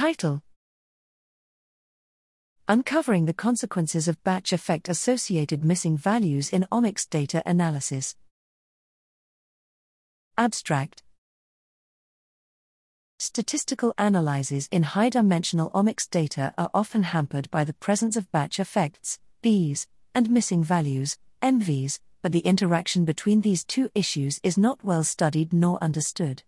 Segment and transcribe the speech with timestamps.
[0.00, 0.40] Title
[2.66, 8.16] Uncovering the Consequences of Batch Effect Associated Missing Values in Omics Data Analysis.
[10.38, 11.02] Abstract
[13.18, 18.58] Statistical analyses in high dimensional omics data are often hampered by the presence of batch
[18.58, 24.82] effects, Bs, and missing values, MVs, but the interaction between these two issues is not
[24.82, 26.42] well studied nor understood.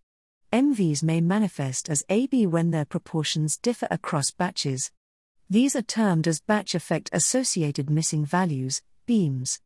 [0.52, 4.90] MVs may manifest as AB when their proportions differ across batches.
[5.48, 9.60] These are termed as batch effect associated missing values, BEAMs.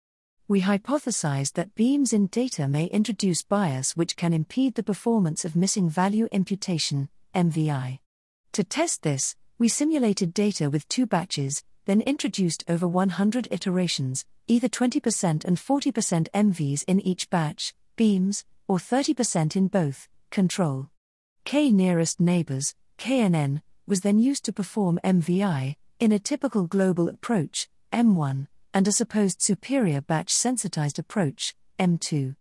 [0.47, 5.57] we hypothesized that BEAMs in data may introduce bias which can impede the performance of
[5.57, 7.99] missing value imputation, MVI.
[8.53, 14.69] To test this, we simulated data with two batches, then introduced over 100 iterations, either
[14.69, 20.91] 20% and 40% MVs in each batch, BEAMs, or 30% in both, control.
[21.45, 27.69] K nearest neighbors, KNN, was then used to perform MVI, in a typical global approach,
[27.93, 32.37] M1 and a supposed superior batch sensitized approach, M2.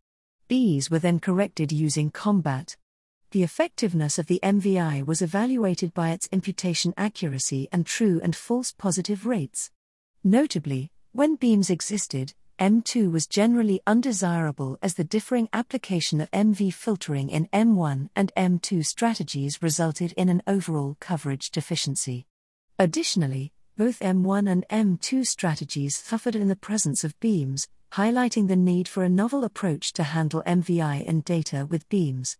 [0.50, 2.76] Bs were then corrected using ComBat.
[3.32, 8.74] The effectiveness of the MVI was evaluated by its imputation accuracy and true and false
[8.74, 9.72] positive rates.
[10.26, 17.30] Notably, when BEAMs existed, M2 was generally undesirable as the differing application of MV filtering
[17.30, 22.28] in M1 and M2 strategies resulted in an overall coverage deficiency.
[22.80, 28.88] Additionally, both M1 and M2 strategies suffered in the presence of BEAMs, highlighting the need
[28.88, 32.38] for a novel approach to handle MVI and data with BEAMs.